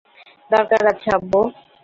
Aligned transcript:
দরকার 0.51 0.81
আছে 0.91 1.07
আব্বু! 1.17 1.39